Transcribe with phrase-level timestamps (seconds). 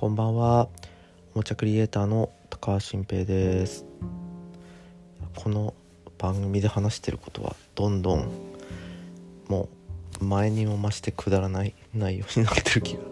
[0.00, 0.70] こんばんは。
[1.34, 3.84] おもちゃクリエイターの高橋新平です。
[5.36, 5.74] この
[6.16, 8.30] 番組で話してることはどんどん
[9.48, 9.68] も
[10.18, 13.02] う前にも増してくだらない内容になってる気が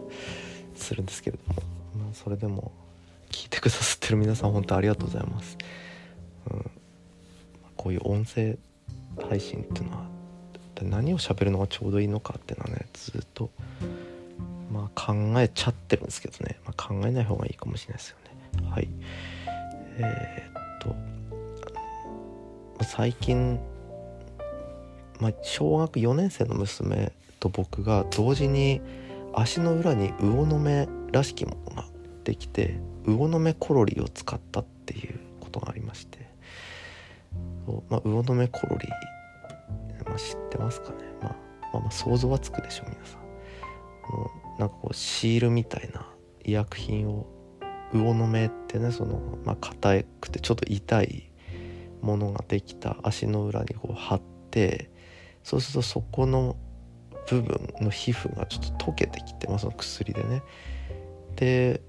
[0.76, 1.62] するんですけれども、
[2.04, 2.72] まあ、それでも
[3.30, 5.58] 聞いてくださってる皆さん本当ありがとうございます、
[6.50, 6.70] うん、
[7.76, 8.56] こういう音声
[9.28, 10.06] 配信っていうのは
[10.80, 13.50] 何を喋るのがちょうどいいのかっていうのはねずっと
[14.78, 18.16] まあ考えちゃってるんですけどね、まあ、考えない方がいいかもしれないですよ
[18.62, 18.70] ね。
[18.70, 18.88] はい。
[19.98, 20.78] えー、っ
[22.78, 23.58] と最近、
[25.18, 28.80] まあ、小学4年生の娘と僕が同時に
[29.34, 31.84] 足の裏に魚の目らしきものが
[32.22, 36.28] できて魚の目コロリを使ったっていうことがありまして。
[37.90, 38.88] まあ、魚の目コロリ
[40.06, 41.36] まあ、知ってますかね、まあ、
[41.74, 43.28] まあまあ想像はつくでしょ皆さん。
[44.58, 46.06] なんかこうシールみたいな
[46.44, 47.26] 医薬品を
[47.92, 51.30] 魚の目ってねそのまあ硬くてちょっと痛い
[52.02, 54.90] ものができた足の裏にこう貼って
[55.42, 56.56] そうするとそこの
[57.30, 60.42] 部分の皮膚がちょっと溶けてきて、まあ、その薬でね。
[61.36, 61.80] で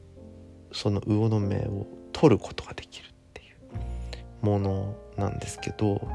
[0.72, 3.46] その魚の目を取ることができるってい
[4.44, 6.08] うものなんですけど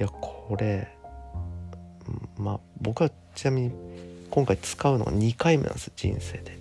[0.00, 0.96] いやこれ
[2.36, 3.70] まあ僕はちなみに
[4.32, 6.58] 今回使うのが2回目なんです人生で。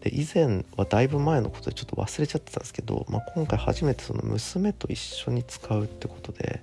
[0.00, 6.62] で以前はだいぶ前のことでちょっと忘れちゃってたんですけど、まあ、今回初めてその娘と一緒に使うってことで、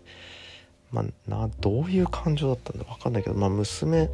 [0.92, 4.10] まあ、などういう感情だったんだ分かんないけど、まあ、娘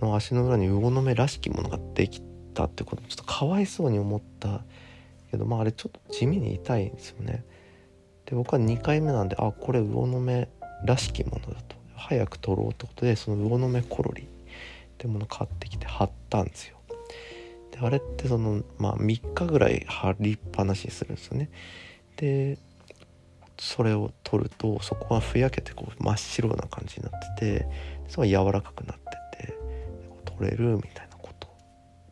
[0.00, 2.22] の足の裏に魚の目らしきものができ
[2.54, 4.62] たってこともちょっとかわいそうに思った
[5.30, 7.44] けど、まあ、あれちょっと地味に痛いんですよね。
[8.24, 10.48] で僕は2回目なんであこれ魚の目
[10.84, 14.26] らしきものだと早く取ろうってことでその魚の目コロリ
[14.96, 16.76] ってもの買ってきて貼ったんですよ。
[17.70, 21.50] であれってそのまあ3日ぐらい貼りっぱなしにするんですよね。
[22.16, 22.58] で
[23.58, 27.66] それを取るとそこがふやけてこう真っ白な感じになってて
[28.08, 28.96] それが柔らかくなっ
[29.38, 29.54] てて
[30.24, 31.48] 取れるみたいなこと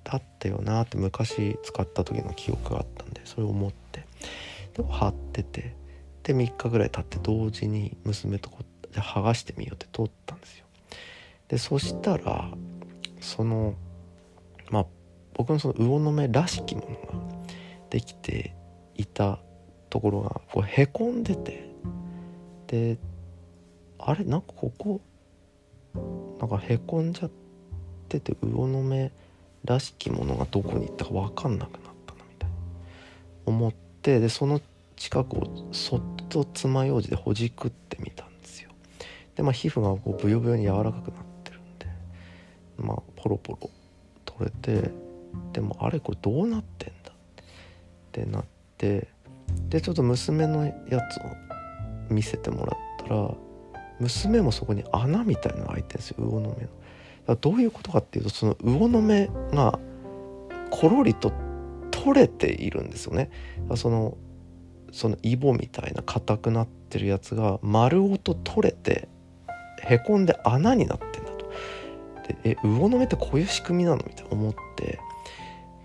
[0.05, 4.06] だったよなって昔使った時の記憶があったんでそれを思って
[4.75, 5.75] でも貼ってて
[6.23, 8.65] で3日ぐらい経って同時に娘とこう
[8.99, 10.65] 剥がしてみようって取ったんですよ。
[11.49, 12.50] でそしたら
[13.25, 13.75] その
[14.71, 14.87] まあ
[15.35, 17.45] 僕のその魚の目らしきものが
[17.91, 18.55] できて
[18.95, 19.39] いた
[19.91, 21.69] ところがこうへこんでて
[22.67, 22.99] で
[23.99, 25.01] あれなんかここ
[26.39, 27.31] なんかへこんじゃっ
[28.09, 29.11] てて魚の目
[29.65, 32.56] らしきものがどこに行ったか分かんなくなったなみたいな。
[33.47, 34.61] 思ってでその
[34.97, 38.71] 近くをそっと爪楊枝でほじくってみたんですよ。
[39.35, 41.87] でまあ皮膚がこうブヨブヨに柔らかくなってるんで
[42.77, 43.71] まあポロポロ
[44.27, 44.91] 取れて
[45.55, 47.45] でもあれこれどうなってんだっ
[48.12, 48.45] てなっ
[48.77, 49.09] て
[49.71, 50.73] でちょっと娘のや
[51.11, 51.23] つを
[52.11, 53.31] 見せてもらったら
[53.99, 56.69] 娘もそこに穴みたいなの開いてるんですよ魚の目の。
[57.27, 59.79] だどういうことかっていうとその魚の目が
[60.69, 61.33] コロリと
[61.93, 63.31] 取れているんですよね。
[63.77, 64.19] その
[64.93, 69.09] そのイボみたいな硬くなってるやつが丸ごと取れて
[69.81, 71.14] へこんで穴になって。
[72.27, 74.05] でえ魚の目ってこういう仕組みなの？
[74.07, 74.99] みたいな思って。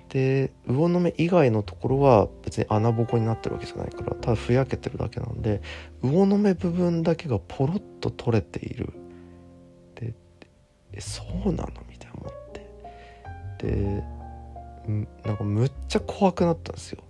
[0.09, 5.61] で魚の目以外のところは別に穴ぼこになってるわけじゃないからただふやけてるだけなんで
[6.01, 8.91] 魚の目部分だけがポロッと取れている。
[9.93, 10.15] で
[10.93, 11.69] えそうなの？
[11.87, 13.67] みたいな思って。
[13.67, 14.03] で
[15.25, 17.03] なんかむっちゃ怖くなったんですよ。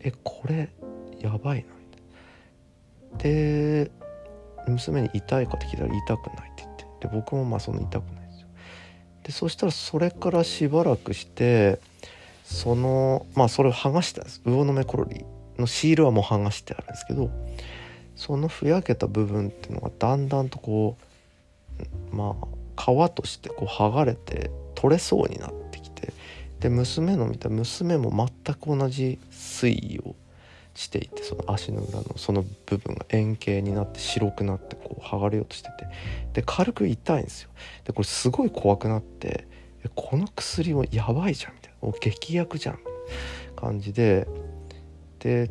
[0.00, 0.70] えこれ
[1.20, 1.70] やばいな
[3.12, 3.36] みたいな。
[3.84, 3.92] で
[4.66, 6.84] 娘に痛いかって聞いたら痛くないって言って。
[7.06, 8.19] で僕もまあそんな痛くない。
[9.24, 11.80] でそしたらそれからしばらくして
[12.44, 14.40] そのまあそれを剥がしたんです。
[14.44, 15.24] 魚の目コロリ
[15.58, 17.30] のシールはもう剥がしてあるんですけど
[18.16, 20.96] そのふやけた部分っていうのがだんだんとこ
[22.12, 26.12] うまあ皮としてこう剥がれて取れそうになってきて
[26.60, 28.10] で娘の見た娘も
[28.44, 30.14] 全く同じ推移を
[30.74, 35.86] していてその足の裏のその部分が円形になって白くなってこう剥がれようとしてて。
[36.32, 37.50] で軽く痛いんですよ。
[37.84, 39.46] でこれすごい怖くなって
[39.94, 41.92] この薬もやばいじゃんみたいな。
[42.00, 42.78] 劇薬じゃん
[43.56, 44.26] 感じで。
[45.18, 45.50] で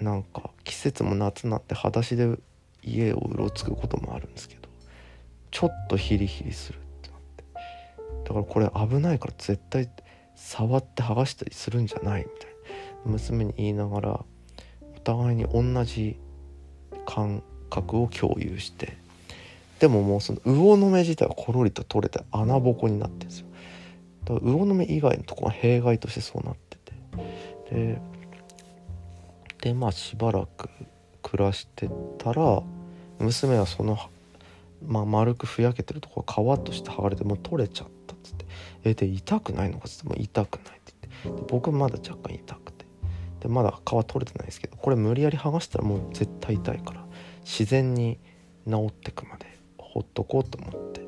[0.00, 2.36] なんか季節も夏になって裸足で
[2.82, 4.68] 家をうろつくこともあるんですけど
[5.50, 7.44] ちょっとヒリヒリするってなって。
[8.24, 9.88] だからこれ危ないから絶対
[10.34, 12.55] 触って剥がしたりするんじゃないみたいな。
[13.06, 14.24] 娘に言いながら
[14.96, 16.18] お互いに同じ
[17.06, 18.96] 感覚を共有して
[19.78, 23.46] でももうその魚の目自体はコロリと取れて穴ぼこになってるんですよ。
[24.24, 26.92] だから魚の目以外のとこが弊害としてそうなってて。
[27.70, 28.00] で
[29.62, 30.68] でまあしばらく
[31.22, 32.62] 暮らしてたら
[33.18, 33.98] 娘はその、
[34.86, 38.46] まあ、丸くふやけてるところ皮として剥がれてもう取れちゃったっつって
[38.84, 40.92] 「えで痛くないのか?」っつって「もう痛くない」って
[41.24, 41.42] 言って。
[41.48, 42.75] 僕まだ若干痛くて。
[43.40, 47.04] でまだ皮取れてないですけどこれ無理やり剥がしたらもう絶対痛いから
[47.44, 48.18] 自然に
[48.68, 49.46] 治ってくまで
[49.78, 51.06] ほっとこうと思って。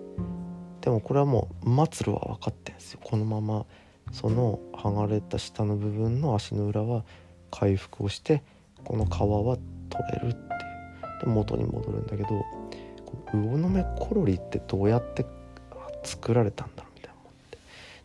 [0.80, 3.00] でもこれはもう末路は分かってんですよ。
[3.02, 3.66] このまま
[4.12, 7.04] その剥がれた下の部分の足の裏は
[7.50, 8.42] 回復をして
[8.84, 9.58] この皮は
[9.90, 11.20] 取れるっていう。
[11.20, 12.28] で元に戻るんだけど
[13.32, 15.26] 魚の目コロリってどうやって
[16.04, 17.58] 作られたんだろうみたいな思って。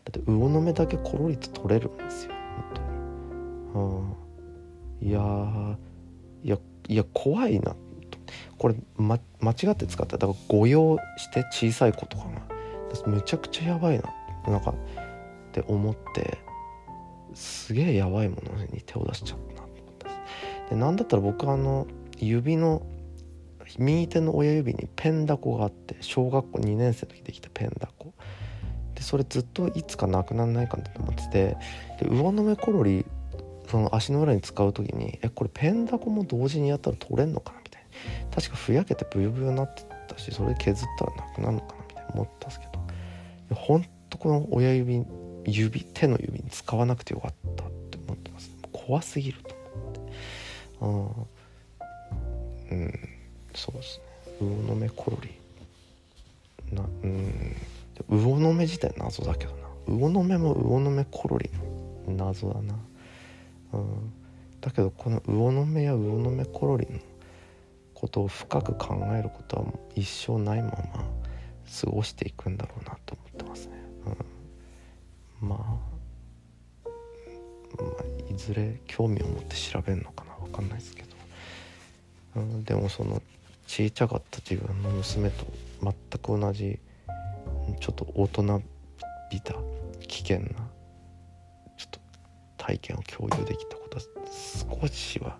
[0.04, 2.33] だって魚の目だけコロリと取れるんですよ、
[3.74, 5.76] うん、いや
[6.42, 7.76] いやいや怖いな。
[8.58, 10.16] これ、ま、間違って使った。
[10.16, 14.04] だから誤用して小さい子とかがめちゃくちゃやばいな。
[14.48, 14.74] なんかっ
[15.52, 16.38] て思って。
[17.34, 19.68] すげえやばいものに手を出しちゃったな。
[19.68, 21.86] と思ったでなんだったら僕あの
[22.18, 22.86] 指の
[23.78, 28.14] 右手の親指にペンダコがあって小学校2年生の時できたペンダコ。
[28.94, 31.56] でそれずっといつかなくならないかなと思ってて。
[32.00, 33.04] で魚の目コロリ
[33.68, 38.34] その足の裏に使う時にえこれペンダコも同時にやったら取れんのかなみたいな。
[38.34, 42.10] 確かふやけてブヨブヨになってたしそれ削ったらなくなるのかなみたいな。
[42.14, 43.54] 思ったんですけど。
[43.54, 45.04] ほんとこの親指
[45.46, 48.50] 指手の指に使わなくてよかったって思ってます。
[48.72, 49.54] 怖すぎると
[50.80, 51.26] 思って。
[52.72, 53.08] うんうん。
[53.54, 54.04] そうですね。
[54.40, 55.30] 魚の目コロリ
[56.74, 57.56] なうん。
[58.08, 59.68] 魚の目自体謎だけどな。
[59.86, 61.50] 魚の目も魚の目コロリ
[62.08, 62.74] 謎だな。
[63.78, 64.12] うん。
[64.60, 66.98] だけどこの魚の目や魚の目コロリの
[67.94, 71.04] ことを深く考えることは一生ないまま
[71.80, 73.74] 過ごしていくんだろうなと思ってますね。
[75.40, 75.48] うん。
[75.48, 75.58] まあ、
[77.76, 81.08] まあ、いずれ興味を持って調べるのかな分かんないですけど、
[82.36, 83.22] うん、でもその
[83.66, 85.46] 小さかった自分の娘と
[85.82, 86.78] 全く同じ
[87.80, 88.62] ちょっと大人
[89.30, 89.54] びた
[90.06, 90.46] 危険な
[92.66, 94.02] 体験を共有できたことは
[94.32, 95.36] 少しは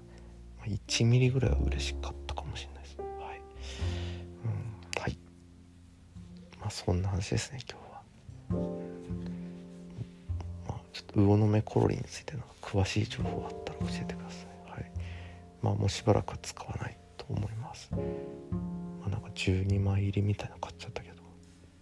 [0.66, 3.40] 1ミリぐらいは嬉しかったかもしれないですはい、
[4.44, 5.18] うん、はい
[6.60, 7.94] まあそんな話ですね今日は。
[10.68, 14.70] ま、ちょっと魚の目コロリについての詳しい情報あったら教えてください。
[14.70, 14.92] はい、
[15.62, 17.90] まあもうしばらく使わないと思います。
[19.00, 21.22] まあ、なんか12枚入りみたいなの買っちゃったけど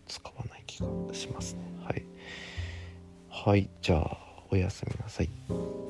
[0.07, 1.63] 使わない気がしますね。
[1.85, 2.05] はい。
[3.29, 4.22] はい、じゃあ
[4.53, 5.82] おやすみなさい。